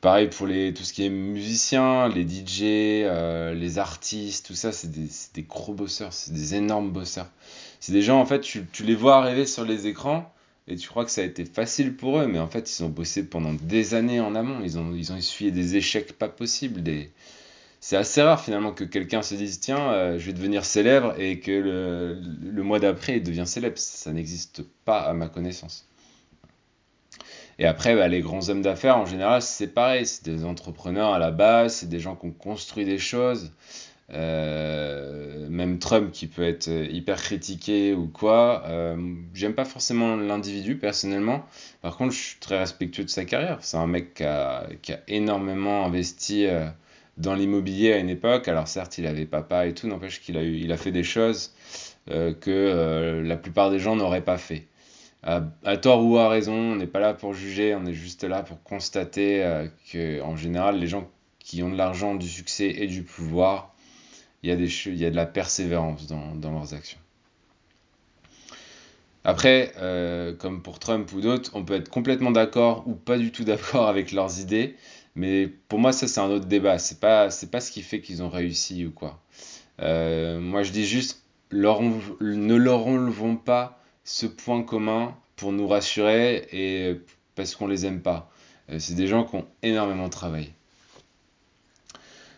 Pareil 0.00 0.28
pour 0.28 0.46
tout 0.46 0.84
ce 0.84 0.92
qui 0.92 1.04
est 1.04 1.10
musicien, 1.10 2.08
les 2.08 2.22
DJ, 2.22 2.62
euh, 2.62 3.52
les 3.52 3.78
artistes, 3.78 4.46
tout 4.46 4.54
ça, 4.54 4.70
c'est 4.70 4.92
des, 4.92 5.42
gros 5.42 5.74
bosseurs, 5.74 6.12
c'est 6.12 6.32
des 6.32 6.54
énormes 6.54 6.92
bosseurs. 6.92 7.28
C'est 7.80 7.90
des 7.90 8.02
gens, 8.02 8.20
en 8.20 8.26
fait, 8.26 8.40
tu, 8.40 8.64
les 8.84 8.94
vois 8.94 9.16
arriver 9.16 9.44
sur 9.44 9.64
les 9.64 9.88
écrans 9.88 10.32
et 10.68 10.76
tu 10.76 10.88
crois 10.88 11.04
que 11.04 11.10
ça 11.10 11.22
a 11.22 11.24
été 11.24 11.44
facile 11.44 11.96
pour 11.96 12.20
eux, 12.20 12.28
mais 12.28 12.38
en 12.38 12.46
fait, 12.46 12.78
ils 12.78 12.84
ont 12.84 12.88
bossé 12.88 13.24
pendant 13.24 13.54
des 13.54 13.94
années 13.94 14.20
en 14.20 14.36
amont. 14.36 14.60
Ils 14.62 14.78
ont, 14.78 14.94
ils 14.94 15.12
ont 15.12 15.16
essuyé 15.16 15.50
des 15.50 15.76
échecs 15.76 16.12
pas 16.12 16.28
possibles. 16.28 16.80
Des... 16.82 17.10
C'est 17.80 17.96
assez 17.96 18.22
rare 18.22 18.42
finalement 18.42 18.72
que 18.72 18.84
quelqu'un 18.84 19.22
se 19.22 19.34
dise 19.34 19.60
tiens, 19.60 19.92
euh, 19.92 20.18
je 20.18 20.26
vais 20.26 20.32
devenir 20.32 20.64
célèbre 20.64 21.14
et 21.18 21.38
que 21.40 21.52
le, 21.52 22.20
le 22.42 22.62
mois 22.62 22.80
d'après 22.80 23.18
il 23.18 23.22
devient 23.22 23.46
célèbre. 23.46 23.78
Ça 23.78 24.12
n'existe 24.12 24.62
pas 24.84 25.00
à 25.00 25.12
ma 25.12 25.28
connaissance. 25.28 25.88
Et 27.58 27.66
après, 27.66 27.96
bah, 27.96 28.08
les 28.08 28.20
grands 28.20 28.48
hommes 28.48 28.62
d'affaires, 28.62 28.98
en 28.98 29.06
général, 29.06 29.42
c'est 29.42 29.66
pareil. 29.66 30.06
C'est 30.06 30.24
des 30.24 30.44
entrepreneurs 30.44 31.12
à 31.12 31.18
la 31.18 31.30
base, 31.30 31.76
c'est 31.76 31.88
des 31.88 31.98
gens 32.00 32.14
qui 32.14 32.26
ont 32.26 32.30
construit 32.32 32.84
des 32.84 32.98
choses. 32.98 33.52
Euh, 34.10 35.48
même 35.50 35.78
Trump 35.78 36.10
qui 36.12 36.28
peut 36.28 36.42
être 36.44 36.68
hyper 36.68 37.20
critiqué 37.20 37.94
ou 37.94 38.06
quoi. 38.06 38.62
Euh, 38.66 38.96
J'aime 39.34 39.54
pas 39.54 39.64
forcément 39.64 40.16
l'individu 40.16 40.76
personnellement. 40.78 41.44
Par 41.82 41.96
contre, 41.96 42.12
je 42.12 42.18
suis 42.18 42.38
très 42.38 42.58
respectueux 42.58 43.04
de 43.04 43.10
sa 43.10 43.24
carrière. 43.24 43.58
C'est 43.60 43.76
un 43.76 43.86
mec 43.86 44.14
qui 44.14 44.24
a, 44.24 44.66
qui 44.82 44.92
a 44.92 45.00
énormément 45.08 45.84
investi 45.84 46.46
dans 47.18 47.34
l'immobilier 47.34 47.92
à 47.92 47.98
une 47.98 48.10
époque. 48.10 48.48
Alors 48.48 48.68
certes, 48.68 48.98
il 48.98 49.06
avait 49.06 49.26
papa 49.26 49.66
et 49.66 49.74
tout, 49.74 49.86
n'empêche 49.86 50.20
qu'il 50.20 50.36
a, 50.38 50.42
eu, 50.42 50.56
il 50.56 50.72
a 50.72 50.76
fait 50.76 50.92
des 50.92 51.04
choses 51.04 51.52
euh, 52.10 52.32
que 52.32 52.50
euh, 52.50 53.22
la 53.22 53.36
plupart 53.36 53.70
des 53.70 53.78
gens 53.78 53.96
n'auraient 53.96 54.24
pas 54.24 54.38
fait 54.38 54.66
à, 55.22 55.76
tort 55.76 56.04
ou 56.04 56.16
à 56.16 56.28
raison, 56.28 56.54
on 56.54 56.76
n'est 56.76 56.86
pas 56.86 57.00
là 57.00 57.14
pour 57.14 57.34
juger, 57.34 57.74
on 57.74 57.84
est 57.86 57.92
juste 57.92 58.24
là 58.24 58.42
pour 58.42 58.62
constater 58.62 59.42
euh, 59.42 59.66
que, 59.92 60.22
en 60.22 60.36
général, 60.36 60.78
les 60.78 60.86
gens 60.86 61.08
qui 61.38 61.62
ont 61.62 61.70
de 61.70 61.76
l'argent, 61.76 62.14
du 62.14 62.28
succès 62.28 62.68
et 62.68 62.86
du 62.86 63.02
pouvoir, 63.02 63.74
il 64.42 64.50
y 64.50 64.52
a, 64.52 64.56
y 64.92 65.04
a 65.04 65.10
de 65.10 65.16
la 65.16 65.26
persévérance 65.26 66.06
dans, 66.06 66.34
dans 66.34 66.52
leurs 66.52 66.74
actions. 66.74 66.98
Après, 69.24 69.72
euh, 69.78 70.34
comme 70.34 70.62
pour 70.62 70.78
Trump 70.78 71.12
ou 71.12 71.20
d'autres, 71.20 71.50
on 71.54 71.64
peut 71.64 71.74
être 71.74 71.90
complètement 71.90 72.30
d'accord 72.30 72.84
ou 72.86 72.94
pas 72.94 73.18
du 73.18 73.32
tout 73.32 73.44
d'accord 73.44 73.88
avec 73.88 74.12
leurs 74.12 74.40
idées, 74.40 74.76
mais 75.18 75.48
pour 75.48 75.80
moi, 75.80 75.92
ça 75.92 76.06
c'est 76.06 76.20
un 76.20 76.30
autre 76.30 76.46
débat. 76.46 76.78
C'est 76.78 77.00
pas, 77.00 77.28
pas 77.50 77.60
ce 77.60 77.72
qui 77.72 77.82
fait 77.82 78.00
qu'ils 78.00 78.22
ont 78.22 78.28
réussi 78.28 78.86
ou 78.86 78.92
quoi. 78.92 79.20
Euh, 79.80 80.38
moi, 80.38 80.62
je 80.62 80.70
dis 80.70 80.86
juste, 80.86 81.24
ne 81.50 82.54
leur 82.54 82.86
enlevons 82.86 83.36
pas 83.36 83.82
ce 84.04 84.26
point 84.26 84.62
commun 84.62 85.16
pour 85.34 85.52
nous 85.52 85.66
rassurer 85.66 86.46
et 86.52 87.00
parce 87.34 87.56
qu'on 87.56 87.66
les 87.66 87.84
aime 87.84 88.00
pas. 88.00 88.30
Euh, 88.70 88.78
c'est 88.78 88.94
des 88.94 89.08
gens 89.08 89.24
qui 89.24 89.34
ont 89.34 89.46
énormément 89.64 90.08
travaillé. 90.08 90.52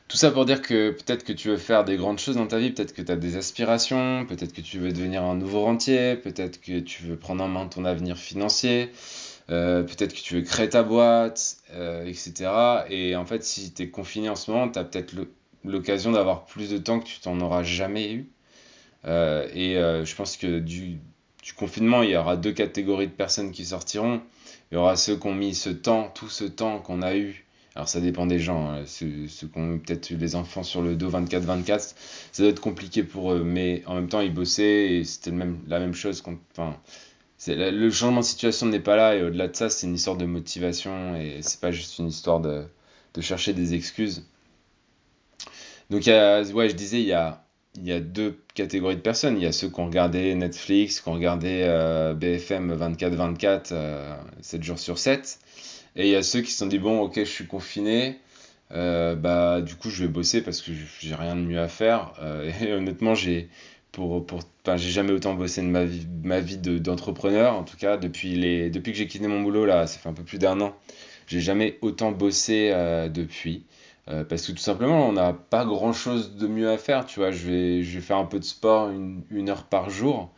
Tout 0.09 0.17
ça 0.17 0.31
pour 0.31 0.47
dire 0.47 0.63
que 0.63 0.91
peut-être 0.91 1.23
que 1.23 1.35
tu 1.35 1.49
veux 1.49 1.59
faire 1.59 1.85
des 1.85 1.97
grandes 1.97 2.19
choses 2.19 2.37
dans 2.37 2.47
ta 2.47 2.59
vie, 2.59 2.71
peut-être 2.71 2.95
que 2.95 3.03
tu 3.03 3.13
as 3.13 3.17
des 3.17 3.37
aspirations, 3.37 4.25
peut-être 4.27 4.55
que 4.55 4.63
tu 4.63 4.79
veux 4.79 4.91
devenir 4.91 5.23
un 5.23 5.37
nouveau 5.37 5.63
rentier, 5.63 6.17
peut-être 6.17 6.61
que 6.63 6.81
tu 6.81 7.05
veux 7.05 7.17
prendre 7.17 7.45
en 7.45 7.49
main 7.49 7.67
ton 7.67 7.85
avenir 7.85 8.17
financier, 8.17 8.91
euh, 9.51 9.83
peut-être 9.83 10.15
que 10.15 10.21
tu 10.21 10.35
veux 10.35 10.43
créer 10.43 10.69
ta 10.69 10.83
boîte, 10.83 11.57
euh, 11.73 12.05
etc. 12.07 12.51
Et 12.89 13.17
en 13.17 13.27
fait, 13.27 13.43
si 13.43 13.73
tu 13.73 13.83
es 13.83 13.91
confiné 13.91 14.29
en 14.29 14.37
ce 14.37 14.51
moment, 14.51 14.69
tu 14.69 14.79
as 14.79 14.85
peut-être 14.85 15.15
l'occasion 15.65 16.13
d'avoir 16.13 16.45
plus 16.45 16.71
de 16.71 16.79
temps 16.79 17.01
que 17.01 17.07
tu 17.07 17.21
t'en 17.21 17.41
auras 17.41 17.63
jamais 17.63 18.13
eu. 18.13 18.31
et 19.05 19.75
je 19.75 20.15
pense 20.15 20.37
que 20.37 20.59
du, 20.59 20.99
confinement, 21.57 22.03
il 22.03 22.11
y 22.11 22.17
aura 22.17 22.37
deux 22.37 22.53
catégories 22.53 23.09
de 23.09 23.13
personnes 23.13 23.51
qui 23.51 23.65
sortiront. 23.65 24.21
Il 24.71 24.77
y 24.77 24.79
aura 24.79 24.97
ceux 24.97 25.17
qui 25.17 25.27
ont 25.27 25.35
mis 25.35 25.55
ce 25.55 25.71
temps, 25.71 26.11
tout 26.15 26.29
ce 26.29 26.45
temps 26.45 26.79
qu'on 26.79 27.03
a 27.03 27.17
eu. 27.17 27.45
Alors 27.75 27.89
ça 27.89 28.01
dépend 28.01 28.27
des 28.27 28.41
gens, 28.41 28.69
hein. 28.71 28.83
ceux, 28.87 29.07
qui 29.07 29.47
ont 29.55 29.79
peut-être 29.79 30.11
eu 30.11 30.17
les 30.17 30.35
enfants 30.35 30.65
sur 30.65 30.83
le 30.83 30.97
dos 30.97 31.11
24-24, 31.11 31.95
ça 32.33 32.43
doit 32.43 32.51
être 32.51 32.61
compliqué 32.61 33.05
pour 33.05 33.33
eux, 33.33 33.45
mais 33.45 33.83
en 33.87 33.95
même 33.95 34.09
temps 34.09 34.21
ils 34.21 34.35
bossaient 34.35 34.97
et 34.97 35.05
c'était 35.05 35.31
même, 35.31 35.59
la 35.69 35.79
même 35.79 35.95
chose. 35.95 36.23
Le 37.47 37.91
changement 37.91 38.21
de 38.21 38.25
situation 38.25 38.67
n'est 38.67 38.81
pas 38.81 38.97
là 38.97 39.17
et 39.17 39.23
au-delà 39.23 39.49
de 39.49 39.57
ça 39.57 39.71
c'est 39.71 39.87
une 39.87 39.95
histoire 39.95 40.17
de 40.17 40.27
motivation 40.27 41.17
et 41.17 41.39
c'est 41.43 41.61
pas 41.61 41.71
juste 41.71 41.99
une 41.99 42.09
histoire 42.09 42.41
de, 42.41 42.65
de 43.15 43.21
chercher 43.21 43.53
des 43.53 43.75
excuses. 43.75 44.25
Donc 45.91 46.07
ouais, 46.07 46.69
je 46.69 46.75
disais, 46.75 47.01
il 47.01 47.07
y 47.07 47.13
a, 47.13 47.45
il 47.77 47.87
y 47.87 47.93
a 47.93 48.01
deux 48.01 48.39
catégories 48.55 48.97
de 48.97 49.01
personnes. 49.01 49.37
Il 49.37 49.43
y 49.43 49.47
a 49.47 49.53
ceux 49.53 49.69
qui 49.69 49.81
ont 49.81 49.87
regardé 49.87 50.35
Netflix, 50.35 51.01
qui 51.01 51.09
ont 51.09 51.15
regardé 51.15 51.63
euh, 51.65 52.15
BFM 52.15 52.73
24-24, 52.75 53.75
7 54.41 54.63
jours 54.63 54.79
sur 54.79 54.99
7. 54.99 55.39
Et 55.97 56.07
il 56.07 56.13
y 56.13 56.17
a 56.17 56.23
ceux 56.23 56.41
qui 56.43 56.53
se 56.53 56.59
sont 56.59 56.67
dit, 56.67 56.79
bon, 56.79 57.01
ok, 57.01 57.17
je 57.17 57.25
suis 57.25 57.47
confiné, 57.47 58.21
euh, 58.73 59.17
bah, 59.17 59.61
du 59.61 59.75
coup, 59.75 59.91
je 59.91 60.05
vais 60.05 60.09
bosser 60.09 60.43
parce 60.43 60.63
que 60.63 60.71
j'ai 61.01 61.15
rien 61.15 61.35
de 61.35 61.41
mieux 61.41 61.61
à 61.61 61.69
faire. 61.69 62.13
Euh, 62.21 62.51
et 62.63 62.73
honnêtement, 62.73 63.15
j'ai 63.15 63.49
pour, 63.93 64.27
pour, 64.27 64.41
j'ai 64.67 64.91
jamais 64.91 65.13
autant 65.13 65.35
bossé 65.35 65.63
de 65.63 65.67
ma 65.67 65.85
vie, 65.85 66.07
ma 66.23 66.41
d'entrepreneur, 66.41 67.55
en 67.55 67.65
tout 67.65 67.77
cas, 67.77 67.97
depuis, 67.97 68.35
les, 68.35 68.71
depuis 68.71 68.93
que 68.93 68.99
j'ai 68.99 69.07
quitté 69.07 69.27
mon 69.27 69.43
boulot, 69.43 69.67
là, 69.67 69.87
ça 69.87 69.99
fait 69.99 70.09
un 70.09 70.13
peu 70.15 70.25
plus 70.25 70.39
d'un 70.39 70.61
an. 70.61 70.75
J'ai 71.27 71.41
jamais 71.41 71.79
autant 71.83 72.13
bossé 72.13 72.73
depuis. 73.13 73.65
Euh, 74.11 74.25
parce 74.25 74.47
que 74.47 74.53
tout 74.53 74.59
simplement, 74.59 75.09
on 75.09 75.13
n'a 75.13 75.33
pas 75.33 75.65
grand 75.65 75.93
chose 75.93 76.37
de 76.37 76.47
mieux 76.47 76.71
à 76.71 76.79
faire. 76.79 77.07
Tu 77.07 77.21
vois, 77.21 77.31
je 77.31 77.47
vais, 77.47 77.83
je 77.83 77.99
vais 77.99 78.01
faire 78.01 78.17
un 78.17 78.25
peu 78.25 78.39
de 78.39 78.45
sport 78.45 78.91
une, 78.91 79.49
heure 79.49 79.65
par 79.65 79.91
jour. 79.91 80.31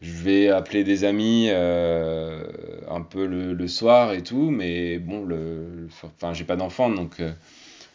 Je 0.00 0.12
vais 0.12 0.48
appeler 0.48 0.82
des 0.84 1.04
amis 1.04 1.46
euh, 1.50 2.44
un 2.90 3.02
peu 3.02 3.26
le, 3.26 3.68
soir 3.68 4.12
et 4.12 4.22
tout. 4.22 4.50
Mais 4.50 4.98
bon, 4.98 5.24
le, 5.24 5.88
enfin, 6.02 6.32
j'ai 6.32 6.44
pas 6.44 6.56
d'enfant, 6.56 6.90
donc 6.90 7.20
euh, 7.20 7.32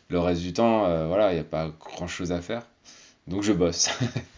le 0.10 0.20
reste 0.20 0.42
du 0.42 0.54
temps, 0.54 1.08
voilà, 1.08 1.32
il 1.32 1.36
n'y 1.36 1.42
a 1.42 1.44
pas 1.44 1.70
grand 1.80 2.08
chose 2.08 2.32
à 2.32 2.42
faire. 2.42 2.64
Donc 3.28 3.44
je 3.44 3.54
bosse. 3.54 3.90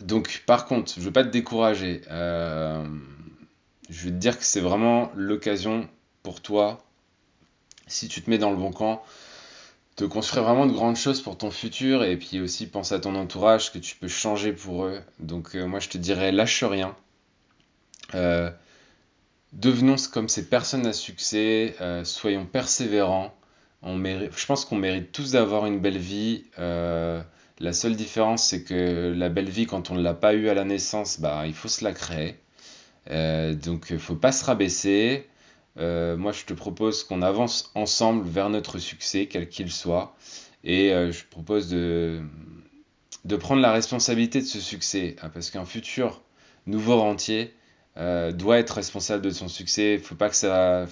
donc 0.00 0.42
par 0.46 0.66
contre, 0.66 0.92
je 0.96 1.00
veux 1.00 1.12
pas 1.12 1.24
te 1.24 1.30
décourager. 1.30 2.02
je 2.08 2.84
vais 4.04 4.10
te 4.10 4.16
dire 4.16 4.38
que 4.38 4.44
c'est 4.44 4.60
vraiment 4.60 5.10
l'occasion 5.14 5.88
pour 6.22 6.40
toi, 6.40 6.84
si 7.86 8.08
tu 8.08 8.22
te 8.22 8.30
mets 8.30 8.38
dans 8.38 8.50
le 8.50 8.56
bon 8.56 8.72
camp, 8.72 9.02
te 9.96 10.04
construire 10.04 10.44
vraiment 10.44 10.66
de 10.66 10.72
grandes 10.72 10.96
choses 10.96 11.20
pour 11.20 11.36
ton 11.36 11.50
futur 11.50 12.04
et 12.04 12.16
puis 12.16 12.40
aussi 12.40 12.66
pense 12.66 12.92
à 12.92 13.00
ton 13.00 13.14
entourage 13.16 13.72
que 13.72 13.78
tu 13.78 13.96
peux 13.96 14.08
changer 14.08 14.52
pour 14.52 14.86
eux. 14.86 15.00
Donc 15.18 15.54
euh, 15.54 15.66
moi 15.66 15.80
je 15.80 15.88
te 15.88 15.98
dirais 15.98 16.32
lâche 16.32 16.64
rien. 16.64 16.96
Euh, 18.14 18.50
devenons 19.52 19.96
comme 20.12 20.28
ces 20.28 20.48
personnes 20.48 20.86
à 20.86 20.92
succès, 20.92 21.76
euh, 21.80 22.04
soyons 22.04 22.46
persévérants. 22.46 23.34
On 23.82 23.96
mérite, 23.96 24.32
je 24.36 24.46
pense 24.46 24.64
qu'on 24.64 24.76
mérite 24.76 25.12
tous 25.12 25.32
d'avoir 25.32 25.66
une 25.66 25.80
belle 25.80 25.98
vie. 25.98 26.44
La 27.60 27.72
seule 27.72 27.96
différence 27.96 28.44
c'est 28.46 28.64
que 28.64 29.12
la 29.16 29.28
belle 29.28 29.48
vie 29.50 29.66
quand 29.66 29.90
on 29.90 29.94
ne 29.94 30.02
l'a 30.02 30.14
pas 30.14 30.34
eue 30.34 30.48
à 30.48 30.54
la 30.54 30.64
naissance, 30.64 31.20
bah, 31.20 31.44
il 31.46 31.54
faut 31.54 31.68
se 31.68 31.84
la 31.84 31.92
créer. 31.92 32.36
donc 33.06 33.88
il 33.90 33.98
faut 33.98 34.16
pas 34.16 34.32
se 34.32 34.44
rabaisser. 34.44 35.26
Euh, 35.78 36.16
moi, 36.16 36.32
je 36.32 36.44
te 36.44 36.54
propose 36.54 37.04
qu'on 37.04 37.22
avance 37.22 37.70
ensemble 37.74 38.28
vers 38.28 38.50
notre 38.50 38.78
succès, 38.78 39.26
quel 39.26 39.48
qu'il 39.48 39.70
soit. 39.70 40.16
Et 40.64 40.92
euh, 40.92 41.12
je 41.12 41.24
propose 41.24 41.68
de, 41.68 42.22
prendre 43.38 43.62
la 43.62 43.72
responsabilité 43.72 44.40
de 44.40 44.46
ce 44.46 44.60
succès. 44.60 45.16
Hein, 45.22 45.30
parce 45.32 45.50
qu'un 45.50 45.64
futur 45.64 46.22
nouveau 46.66 47.00
rentier 47.00 47.54
euh, 47.96 48.32
doit 48.32 48.58
être 48.58 48.70
responsable 48.70 49.22
de 49.22 49.30
son 49.30 49.48
succès. 49.48 49.98
Faut 49.98 50.14
pas 50.14 50.28
que 50.28 50.36
ça. 50.36 50.86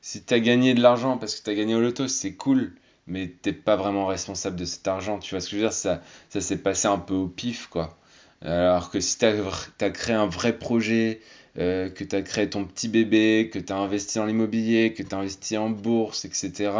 Si 0.00 0.22
tu 0.24 0.34
as 0.34 0.40
gagné 0.40 0.74
de 0.74 0.82
l'argent 0.82 1.18
parce 1.18 1.36
que 1.36 1.44
tu 1.44 1.50
as 1.50 1.54
gagné 1.54 1.74
au 1.74 1.80
loto, 1.80 2.08
c'est 2.08 2.34
cool. 2.34 2.74
Mais 3.06 3.28
t'es 3.42 3.52
pas 3.52 3.76
vraiment 3.76 4.06
responsable 4.06 4.56
de 4.56 4.64
cet 4.64 4.88
argent. 4.88 5.18
Tu 5.18 5.34
vois 5.34 5.40
ce 5.40 5.46
que 5.46 5.52
je 5.52 5.56
veux 5.56 5.62
dire 5.62 5.72
Ça, 5.72 6.00
ça 6.30 6.40
s'est 6.40 6.58
passé 6.58 6.88
un 6.88 6.98
peu 6.98 7.14
au 7.14 7.28
pif, 7.28 7.66
quoi. 7.66 7.96
Alors 8.42 8.90
que 8.90 9.00
si 9.00 9.18
tu 9.18 9.24
as, 9.24 9.90
créé 9.90 10.14
un 10.14 10.26
vrai 10.26 10.58
projet, 10.58 11.20
euh, 11.58 11.88
que 11.88 12.04
tu 12.04 12.14
as 12.14 12.22
créé 12.22 12.50
ton 12.50 12.64
petit 12.64 12.88
bébé, 12.88 13.50
que 13.52 13.58
tu 13.58 13.72
as 13.72 13.76
investi 13.76 14.18
dans 14.18 14.26
l'immobilier, 14.26 14.92
que 14.92 15.02
tu 15.02 15.14
as 15.14 15.18
investi 15.18 15.56
en 15.56 15.70
bourse, 15.70 16.24
etc., 16.24 16.70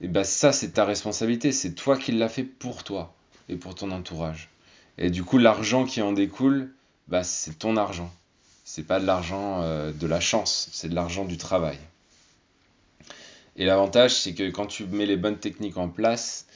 et 0.00 0.08
ben 0.08 0.24
ça, 0.24 0.52
c'est 0.52 0.72
ta 0.72 0.84
responsabilité. 0.84 1.52
C'est 1.52 1.72
toi 1.72 1.96
qui 1.96 2.12
l'as 2.12 2.28
fait 2.28 2.42
pour 2.42 2.84
toi 2.84 3.14
et 3.48 3.56
pour 3.56 3.74
ton 3.74 3.90
entourage. 3.90 4.50
Et 4.98 5.10
du 5.10 5.24
coup, 5.24 5.38
l'argent 5.38 5.84
qui 5.84 6.02
en 6.02 6.12
découle, 6.12 6.74
bah, 7.08 7.24
c'est 7.24 7.58
ton 7.58 7.76
argent. 7.76 8.12
C'est 8.64 8.86
pas 8.86 9.00
de 9.00 9.06
l'argent 9.06 9.62
euh, 9.62 9.92
de 9.92 10.06
la 10.06 10.20
chance, 10.20 10.68
c'est 10.72 10.88
de 10.88 10.94
l'argent 10.94 11.24
du 11.24 11.36
travail. 11.36 11.78
Et 13.56 13.66
l'avantage, 13.66 14.14
c'est 14.14 14.34
que 14.34 14.50
quand 14.50 14.66
tu 14.66 14.84
mets 14.86 15.06
les 15.06 15.16
bonnes 15.16 15.38
techniques 15.38 15.76
en 15.76 15.88
place, 15.88 16.46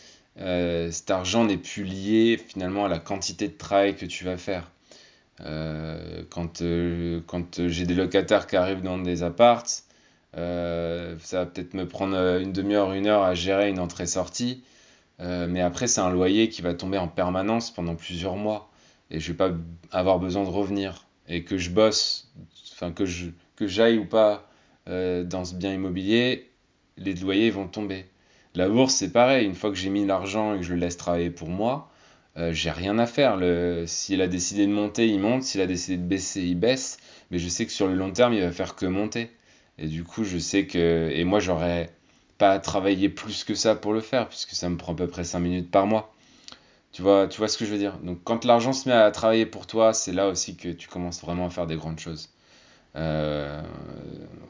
euh, 0.40 0.90
cet 0.90 1.10
argent 1.10 1.44
n'est 1.44 1.56
plus 1.56 1.84
lié 1.84 2.36
finalement 2.38 2.84
à 2.84 2.88
la 2.88 2.98
quantité 2.98 3.48
de 3.48 3.56
travail 3.56 3.96
que 3.96 4.06
tu 4.06 4.24
vas 4.24 4.36
faire. 4.36 4.70
Euh, 5.40 6.24
quand 6.30 6.62
euh, 6.62 7.20
quand 7.26 7.68
j'ai 7.68 7.86
des 7.86 7.94
locataires 7.94 8.46
qui 8.46 8.56
arrivent 8.56 8.82
dans 8.82 8.98
des 8.98 9.22
appartes, 9.22 9.84
ça 10.34 11.38
va 11.38 11.46
peut-être 11.46 11.74
me 11.74 11.86
prendre 11.86 12.16
une 12.40 12.52
demi-heure, 12.52 12.92
une 12.92 13.06
heure 13.06 13.22
à 13.22 13.34
gérer 13.34 13.70
une 13.70 13.80
entrée-sortie. 13.80 14.62
mais 15.20 15.60
après, 15.60 15.86
c'est 15.88 16.00
un 16.00 16.10
loyer 16.10 16.48
qui 16.48 16.62
va 16.62 16.74
tomber 16.74 16.98
en 16.98 17.08
permanence 17.08 17.72
pendant 17.72 17.96
plusieurs 17.96 18.36
mois. 18.36 18.70
Et 19.10 19.20
je 19.20 19.32
vais 19.32 19.36
pas 19.36 19.50
avoir 19.90 20.18
besoin 20.20 20.44
de 20.44 20.50
revenir. 20.50 21.06
Et 21.28 21.44
que 21.44 21.58
je 21.58 21.70
bosse, 21.70 22.30
enfin 22.72 22.92
que 22.92 23.04
je 23.06 23.30
que 23.56 23.66
j'aille 23.66 23.98
ou 23.98 24.06
pas 24.06 24.48
dans 24.86 25.44
ce 25.44 25.54
bien 25.54 25.74
immobilier, 25.74 26.47
les 26.98 27.14
loyers 27.14 27.50
vont 27.50 27.66
tomber. 27.66 28.06
La 28.54 28.68
bourse, 28.68 28.94
c'est 28.94 29.12
pareil. 29.12 29.46
Une 29.46 29.54
fois 29.54 29.70
que 29.70 29.76
j'ai 29.76 29.90
mis 29.90 30.04
l'argent 30.06 30.54
et 30.54 30.58
que 30.58 30.64
je 30.64 30.74
le 30.74 30.80
laisse 30.80 30.96
travailler 30.96 31.30
pour 31.30 31.48
moi, 31.48 31.90
euh, 32.36 32.52
j'ai 32.52 32.70
rien 32.70 32.98
à 32.98 33.06
faire. 33.06 33.38
S'il 33.86 34.22
a 34.22 34.28
décidé 34.28 34.66
de 34.66 34.72
monter, 34.72 35.06
il 35.08 35.20
monte. 35.20 35.42
S'il 35.42 35.60
a 35.60 35.66
décidé 35.66 35.96
de 35.96 36.06
baisser, 36.06 36.42
il 36.42 36.56
baisse. 36.56 36.98
Mais 37.30 37.38
je 37.38 37.48
sais 37.48 37.66
que 37.66 37.72
sur 37.72 37.86
le 37.88 37.94
long 37.94 38.12
terme, 38.12 38.34
il 38.34 38.40
va 38.40 38.52
faire 38.52 38.74
que 38.74 38.86
monter. 38.86 39.30
Et 39.78 39.86
du 39.86 40.04
coup, 40.04 40.24
je 40.24 40.38
sais 40.38 40.66
que. 40.66 41.10
Et 41.12 41.24
moi, 41.24 41.40
j'aurais 41.40 41.90
pas 42.38 42.52
à 42.52 42.58
travailler 42.60 43.08
plus 43.08 43.44
que 43.44 43.54
ça 43.54 43.74
pour 43.74 43.92
le 43.92 44.00
faire, 44.00 44.28
puisque 44.28 44.52
ça 44.52 44.68
me 44.68 44.76
prend 44.76 44.92
à 44.92 44.96
peu 44.96 45.08
près 45.08 45.24
5 45.24 45.40
minutes 45.40 45.70
par 45.70 45.86
mois. 45.86 46.14
Tu 46.92 47.02
vois, 47.02 47.28
tu 47.28 47.38
vois 47.38 47.48
ce 47.48 47.58
que 47.58 47.64
je 47.64 47.72
veux 47.72 47.78
dire? 47.78 47.98
Donc, 47.98 48.20
quand 48.24 48.44
l'argent 48.44 48.72
se 48.72 48.88
met 48.88 48.94
à 48.94 49.10
travailler 49.10 49.46
pour 49.46 49.66
toi, 49.66 49.92
c'est 49.92 50.12
là 50.12 50.28
aussi 50.28 50.56
que 50.56 50.68
tu 50.70 50.88
commences 50.88 51.20
vraiment 51.20 51.46
à 51.46 51.50
faire 51.50 51.66
des 51.66 51.76
grandes 51.76 51.98
choses. 52.00 52.30
Euh, 52.96 53.62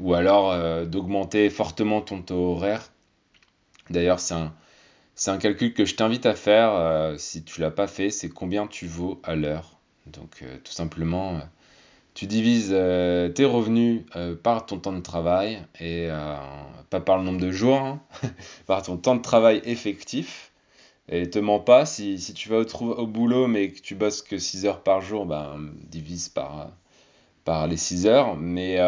ou 0.00 0.14
alors 0.14 0.52
euh, 0.52 0.84
d'augmenter 0.84 1.50
fortement 1.50 2.00
ton 2.00 2.22
taux 2.22 2.52
horaire 2.52 2.92
D'ailleurs, 3.90 4.20
c'est 4.20 4.34
un, 4.34 4.54
c'est 5.14 5.30
un 5.30 5.38
calcul 5.38 5.74
que 5.74 5.84
je 5.84 5.94
t'invite 5.94 6.26
à 6.26 6.34
faire 6.34 6.72
euh, 6.74 7.16
si 7.18 7.42
tu 7.42 7.60
l'as 7.60 7.70
pas 7.70 7.86
fait, 7.86 8.10
c'est 8.10 8.28
combien 8.28 8.66
tu 8.66 8.86
vaux 8.86 9.20
à 9.24 9.34
l'heure. 9.34 9.78
Donc 10.06 10.44
tout 10.64 10.72
simplement, 10.72 11.40
tu 12.14 12.26
divises 12.26 12.70
tes 12.70 13.44
revenus 13.44 14.04
par 14.42 14.64
ton 14.64 14.78
temps 14.78 14.92
de 14.92 15.00
travail 15.00 15.62
et 15.80 16.08
pas 16.88 17.00
par 17.00 17.18
le 17.18 17.24
nombre 17.24 17.40
de 17.40 17.50
jours, 17.50 17.78
hein, 17.78 18.00
par 18.66 18.82
ton 18.82 18.96
temps 18.96 19.16
de 19.16 19.22
travail 19.22 19.60
effectif. 19.64 20.52
Et 21.10 21.28
te 21.28 21.38
mens 21.38 21.60
pas, 21.60 21.86
si, 21.86 22.18
si 22.18 22.34
tu 22.34 22.48
vas 22.48 22.60
au, 22.60 22.84
au, 22.84 23.06
boulot 23.06 23.48
mais 23.48 23.70
que 23.70 23.80
tu 23.80 23.94
bosses 23.94 24.22
que 24.22 24.38
6 24.38 24.66
heures 24.66 24.82
par 24.82 25.00
jour, 25.02 25.26
ben 25.26 25.58
divise 25.90 26.28
par, 26.28 26.70
par 27.48 27.66
les 27.66 27.78
6 27.78 28.06
heures. 28.06 28.36
Mais 28.36 28.78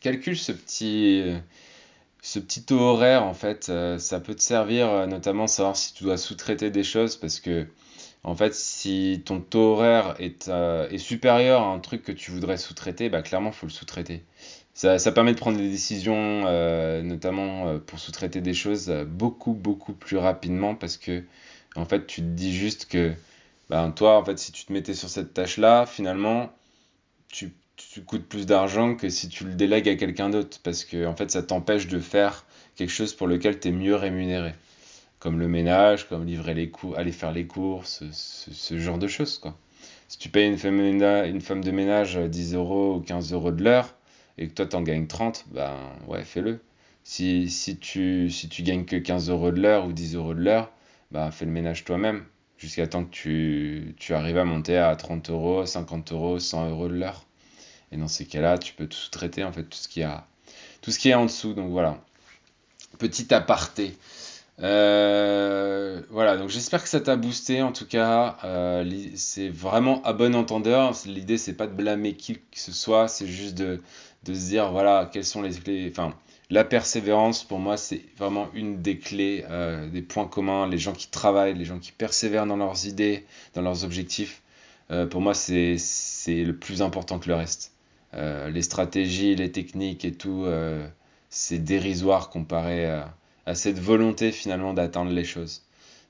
calcule 0.00 0.38
ce 0.38 0.52
petit 0.52 1.22
ce 2.22 2.38
petit 2.38 2.62
taux 2.62 2.80
horaire, 2.80 3.22
en 3.24 3.34
fait, 3.34 3.68
euh, 3.68 3.98
ça 3.98 4.20
peut 4.20 4.34
te 4.34 4.42
servir 4.42 4.88
euh, 4.88 5.06
notamment 5.06 5.44
à 5.44 5.48
savoir 5.48 5.76
si 5.76 5.94
tu 5.94 6.04
dois 6.04 6.18
sous-traiter 6.18 6.70
des 6.70 6.82
choses 6.82 7.16
parce 7.16 7.40
que, 7.40 7.66
en 8.24 8.34
fait, 8.34 8.54
si 8.54 9.22
ton 9.24 9.40
taux 9.40 9.72
horaire 9.72 10.16
est, 10.18 10.48
euh, 10.48 10.88
est 10.90 10.98
supérieur 10.98 11.62
à 11.62 11.68
un 11.68 11.78
truc 11.78 12.02
que 12.02 12.12
tu 12.12 12.30
voudrais 12.30 12.58
sous-traiter, 12.58 13.08
bah, 13.08 13.22
clairement, 13.22 13.52
faut 13.52 13.66
le 13.66 13.72
sous-traiter. 13.72 14.24
Ça, 14.74 14.98
ça, 14.98 15.12
permet 15.12 15.32
de 15.32 15.38
prendre 15.38 15.58
des 15.58 15.70
décisions, 15.70 16.42
notamment 17.02 17.80
pour 17.80 17.98
sous-traiter 17.98 18.40
des 18.40 18.54
choses, 18.54 18.88
beaucoup, 19.08 19.52
beaucoup 19.52 19.92
plus 19.92 20.18
rapidement 20.18 20.76
parce 20.76 20.96
que, 20.96 21.24
en 21.74 21.84
fait, 21.84 22.06
tu 22.06 22.20
te 22.20 22.26
dis 22.26 22.54
juste 22.54 22.86
que, 22.86 23.12
ben, 23.70 23.90
toi, 23.90 24.18
en 24.18 24.24
fait, 24.24 24.38
si 24.38 24.52
tu 24.52 24.64
te 24.64 24.72
mettais 24.72 24.94
sur 24.94 25.08
cette 25.08 25.34
tâche-là, 25.34 25.84
finalement, 25.86 26.52
tu 27.28 27.52
tu 27.78 28.02
coûtes 28.02 28.26
plus 28.26 28.44
d'argent 28.44 28.96
que 28.96 29.08
si 29.08 29.28
tu 29.28 29.44
le 29.44 29.54
délègues 29.54 29.88
à 29.88 29.94
quelqu'un 29.94 30.30
d'autre 30.30 30.58
parce 30.64 30.84
que 30.84 31.06
en 31.06 31.14
fait 31.14 31.30
ça 31.30 31.42
t'empêche 31.42 31.86
de 31.86 32.00
faire 32.00 32.44
quelque 32.74 32.90
chose 32.90 33.14
pour 33.14 33.28
lequel 33.28 33.60
tu 33.60 33.68
es 33.68 33.72
mieux 33.72 33.94
rémunéré. 33.94 34.52
Comme 35.20 35.38
le 35.38 35.48
ménage 35.48 36.08
comme 36.08 36.26
livrer 36.26 36.54
les 36.54 36.70
cours 36.70 36.98
aller 36.98 37.12
faire 37.12 37.32
les 37.32 37.46
courses 37.46 38.02
ce, 38.12 38.78
genre 38.78 38.98
de 38.98 39.06
choses 39.06 39.38
quoi. 39.38 39.56
Si 40.08 40.18
tu 40.18 40.28
payes 40.28 40.48
une 40.48 40.58
femme, 40.58 40.80
une 40.80 41.40
femme 41.40 41.62
de 41.62 41.70
ménage 41.70 42.16
10 42.16 42.54
euros 42.54 42.96
ou 42.96 43.00
15 43.00 43.32
euros 43.32 43.52
de 43.52 43.62
l'heure 43.62 43.94
et 44.38 44.48
que 44.48 44.54
toi 44.54 44.66
t'en 44.66 44.82
gagnes 44.82 45.06
30 45.06 45.46
ben 45.52 45.76
ouais 46.08 46.24
fais-le. 46.24 46.60
Si, 47.04 47.48
si, 47.48 47.78
tu, 47.78 48.28
si 48.28 48.48
tu 48.48 48.62
gagnes 48.62 48.84
que 48.84 48.96
15 48.96 49.30
euros 49.30 49.50
de 49.50 49.60
l'heure 49.60 49.86
ou 49.86 49.92
10 49.92 50.16
euros 50.16 50.34
de 50.34 50.40
l'heure 50.40 50.72
ben 51.12 51.30
fais 51.30 51.44
le 51.44 51.52
ménage 51.52 51.84
toi-même 51.84 52.24
jusqu'à 52.58 52.86
temps 52.86 53.04
que 53.04 53.10
tu, 53.10 54.14
arrives 54.14 54.38
à 54.38 54.44
monter 54.44 54.76
à 54.76 54.94
30 54.96 55.30
euros 55.30 55.64
50 55.64 56.12
euros 56.12 56.38
100 56.38 56.70
euros 56.70 56.88
de 56.88 56.94
l'heure 56.94 57.24
et 57.92 57.96
dans 57.96 58.08
ces 58.08 58.26
cas-là, 58.26 58.58
tu 58.58 58.74
peux 58.74 58.86
tout 58.86 59.10
traiter 59.10 59.44
en 59.44 59.52
fait 59.52 59.64
tout 59.64 59.78
ce 59.78 59.88
qui 59.88 60.02
a 60.02 60.26
tout 60.82 60.90
ce 60.90 60.98
qui 60.98 61.08
est 61.08 61.14
en 61.14 61.24
dessous. 61.26 61.54
Donc 61.54 61.70
voilà, 61.70 61.98
petit 62.98 63.32
aparté. 63.32 63.96
Euh, 64.60 66.02
voilà, 66.10 66.36
donc 66.36 66.48
j'espère 66.50 66.82
que 66.82 66.88
ça 66.88 67.00
t'a 67.00 67.16
boosté 67.16 67.62
en 67.62 67.72
tout 67.72 67.86
cas. 67.86 68.38
Euh, 68.44 68.84
c'est 69.14 69.48
vraiment 69.48 70.02
à 70.02 70.12
bon 70.12 70.34
entendeur. 70.34 70.94
L'idée 71.06 71.38
c'est 71.38 71.54
pas 71.54 71.66
de 71.66 71.72
blâmer 71.72 72.14
qui 72.14 72.34
que 72.34 72.40
ce 72.54 72.72
soit, 72.72 73.08
c'est 73.08 73.26
juste 73.26 73.56
de, 73.56 73.80
se 74.26 74.32
dire 74.32 74.70
voilà 74.70 75.08
quelles 75.12 75.24
sont 75.24 75.42
les 75.42 75.54
clés. 75.54 75.88
Enfin, 75.90 76.14
la 76.50 76.64
persévérance 76.64 77.44
pour 77.44 77.58
moi 77.58 77.76
c'est 77.76 78.02
vraiment 78.16 78.48
une 78.54 78.80
des 78.82 78.98
clés, 78.98 79.44
euh, 79.50 79.88
des 79.88 80.02
points 80.02 80.26
communs. 80.26 80.68
Les 80.68 80.78
gens 80.78 80.92
qui 80.92 81.08
travaillent, 81.08 81.54
les 81.54 81.64
gens 81.64 81.78
qui 81.78 81.92
persévèrent 81.92 82.46
dans 82.46 82.56
leurs 82.56 82.86
idées, 82.86 83.26
dans 83.54 83.62
leurs 83.62 83.84
objectifs. 83.84 84.42
pour 85.10 85.20
moi 85.20 85.34
c'est 85.34 85.76
le 86.28 86.52
plus 86.56 86.82
important 86.82 87.18
que 87.18 87.28
le 87.28 87.34
reste. 87.34 87.72
Euh, 88.14 88.50
les 88.50 88.62
stratégies, 88.62 89.34
les 89.34 89.52
techniques 89.52 90.04
et 90.04 90.12
tout, 90.12 90.44
euh, 90.46 90.86
c'est 91.30 91.58
dérisoire 91.58 92.30
comparé 92.30 92.86
à, 92.86 93.14
cette 93.54 93.78
volonté 93.78 94.30
finalement 94.32 94.74
d'atteindre 94.74 95.10
les 95.10 95.24
choses. 95.24 95.62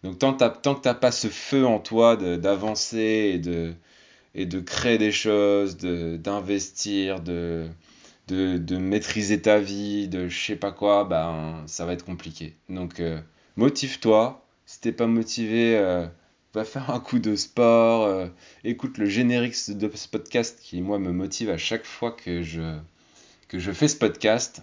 Donc 0.03 0.19
tant, 0.19 0.33
tant 0.33 0.75
que 0.75 0.83
tu 0.83 0.89
n'as 0.89 0.95
pas 0.95 1.13
ce 1.13 1.29
feu 1.29 1.67
en 1.67 1.79
toi 1.79 2.17
d'avancer 2.17 3.33
et 3.35 3.39
de, 3.39 3.75
et 4.35 4.45
de 4.47 4.61
créer 4.61 4.99
des 4.99 5.13
choses, 5.13 5.77
d'investir, 5.77 7.21
de, 7.21 7.69
de, 8.29 8.77
maîtriser 8.79 9.41
ta 9.43 9.59
vie, 9.59 10.09
de 10.09 10.29
je 10.29 10.47
sais 10.47 10.57
pas 10.57 10.73
quoi, 10.73 11.05
ben, 11.05 11.63
ça 11.67 11.87
va 11.87 11.93
être 11.95 12.05
compliqué. 12.05 12.55
Donc 12.69 13.01
euh, 13.01 13.21
motive-toi. 13.57 14.45
Si 14.67 14.81
t'es 14.81 14.93
pas 14.93 15.07
motivé, 15.07 15.77
va 16.55 16.65
faire 16.65 16.91
un 16.91 17.01
coup 17.01 17.19
de 17.19 17.37
sport, 17.37 18.05
euh, 18.05 18.27
écoute 18.65 18.99
le 18.99 19.07
générique 19.07 19.55
de 19.71 19.91
ce 19.95 20.09
podcast 20.09 20.59
qui, 20.63 20.81
moi, 20.81 20.99
me 20.99 21.13
motive 21.13 21.51
à 21.51 21.59
chaque 21.59 21.85
fois 21.85 22.13
que 22.13 22.43
je, 22.43 22.79
que 23.49 23.59
je 23.59 23.73
fais 23.73 23.89
ce 23.89 23.97
podcast. 23.97 24.63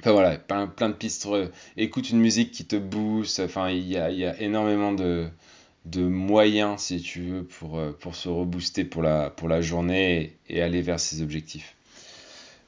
Enfin 0.00 0.12
voilà, 0.12 0.36
plein, 0.38 0.66
de 0.66 0.94
pistes. 0.94 1.26
Écoute 1.76 2.10
une 2.10 2.20
musique 2.20 2.52
qui 2.52 2.64
te 2.64 2.76
booste. 2.76 3.40
Enfin, 3.40 3.70
il 3.70 3.86
y 3.88 3.96
a, 3.96 4.10
y 4.10 4.24
a, 4.24 4.38
énormément 4.40 4.92
de, 4.92 5.28
de 5.86 6.02
moyens, 6.02 6.82
si 6.82 7.00
tu 7.00 7.22
veux, 7.22 7.44
pour, 7.44 7.78
euh, 7.78 7.92
pour 7.92 8.14
se 8.14 8.28
rebooster 8.28 8.84
pour 8.84 9.02
la, 9.02 9.30
pour 9.30 9.48
la 9.48 9.60
journée 9.60 10.36
et, 10.48 10.62
aller 10.62 10.82
vers 10.82 11.00
ses 11.00 11.22
objectifs. 11.22 11.74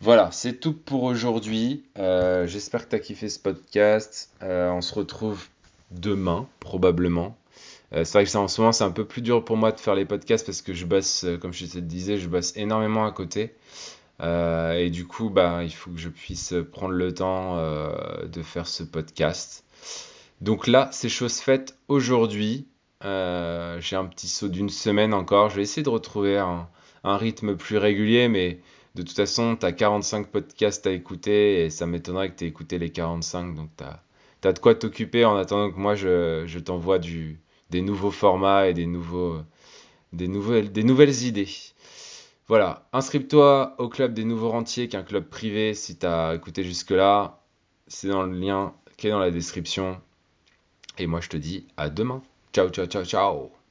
Voilà, 0.00 0.30
c'est 0.30 0.60
tout 0.60 0.74
pour 0.74 1.04
aujourd'hui. 1.04 1.84
Euh, 1.98 2.46
j'espère 2.46 2.84
que 2.84 2.90
tu 2.90 2.96
as 2.96 2.98
kiffé 2.98 3.30
ce 3.30 3.38
podcast. 3.38 4.30
Euh, 4.42 4.70
on 4.70 4.82
se 4.82 4.94
retrouve 4.94 5.46
demain, 5.90 6.46
probablement. 6.60 7.36
Euh, 7.94 8.04
c'est 8.04 8.18
vrai 8.18 8.24
que 8.30 8.36
en 8.36 8.46
ce 8.46 8.60
moment, 8.60 8.72
c'est 8.72 8.84
un 8.84 8.90
peu 8.90 9.06
plus 9.06 9.22
dur 9.22 9.42
pour 9.42 9.56
moi 9.56 9.72
de 9.72 9.80
faire 9.80 9.94
les 9.94 10.04
podcasts 10.04 10.44
parce 10.44 10.60
que 10.60 10.74
je 10.74 10.84
bosse, 10.84 11.24
comme 11.40 11.54
je 11.54 11.64
te 11.64 11.78
disais, 11.78 12.18
je 12.18 12.28
bosse 12.28 12.54
énormément 12.56 13.06
à 13.06 13.12
côté. 13.12 13.54
et 14.22 14.90
du 14.90 15.06
coup, 15.06 15.30
bah, 15.30 15.64
il 15.64 15.72
faut 15.72 15.90
que 15.90 15.98
je 15.98 16.10
puisse 16.10 16.52
prendre 16.72 16.92
le 16.92 17.14
temps 17.14 17.56
de 17.56 18.42
faire 18.42 18.66
ce 18.66 18.82
podcast. 18.82 19.64
Donc 20.42 20.66
là, 20.66 20.90
c'est 20.92 21.08
chose 21.08 21.38
faite 21.38 21.74
aujourd'hui. 21.88 22.66
J'ai 23.02 23.96
un 23.96 24.06
petit 24.06 24.28
saut 24.28 24.48
d'une 24.48 24.68
semaine 24.68 25.14
encore. 25.14 25.48
Je 25.48 25.56
vais 25.56 25.62
essayer 25.62 25.82
de 25.82 25.88
retrouver 25.88 26.36
un 26.38 27.16
rythme 27.16 27.56
plus 27.56 27.78
régulier, 27.78 28.28
mais 28.28 28.60
de 28.96 29.02
toute 29.02 29.14
façon, 29.14 29.56
tu 29.56 29.66
as 29.66 29.72
45 29.72 30.28
podcasts 30.28 30.86
à 30.86 30.90
écouter 30.90 31.66
et 31.66 31.70
ça 31.70 31.86
m'étonnerait 31.86 32.30
que 32.30 32.38
tu 32.38 32.44
aies 32.44 32.48
écouté 32.48 32.78
les 32.78 32.90
45. 32.90 33.54
Donc, 33.54 33.68
tu 33.76 33.84
as, 34.48 34.52
de 34.52 34.58
quoi 34.58 34.74
t'occuper 34.74 35.26
en 35.26 35.36
attendant 35.36 35.70
que 35.70 35.78
moi, 35.78 35.94
je, 35.94 36.58
t'envoie 36.60 36.98
des 36.98 37.82
nouveaux 37.82 38.10
formats 38.10 38.68
et 38.68 38.74
des, 38.74 38.86
nouveaux, 38.86 39.42
des, 40.14 40.28
nouvelles, 40.28 41.22
idées. 41.24 41.48
Voilà, 42.48 42.88
inscrive-toi 42.94 43.74
au 43.78 43.90
club 43.90 44.14
des 44.14 44.24
nouveaux 44.24 44.50
rentiers, 44.50 44.88
qui 44.88 44.96
est 44.96 44.98
un 44.98 45.02
club 45.02 45.28
privé 45.28 45.74
si 45.74 45.98
tu 45.98 46.06
as 46.06 46.34
écouté 46.34 46.64
jusque-là. 46.64 47.42
C'est 47.88 48.08
dans 48.08 48.22
le 48.22 48.34
lien 48.34 48.72
qui 48.96 49.08
est 49.08 49.10
dans 49.10 49.18
la 49.18 49.30
description. 49.30 50.00
Et 50.96 51.06
moi, 51.06 51.20
je 51.20 51.28
te 51.28 51.36
dis 51.36 51.66
à 51.76 51.90
demain. 51.90 52.22
Ciao, 52.54 52.70
ciao, 52.70 52.86
ciao, 52.86 53.04
ciao. 53.04 53.65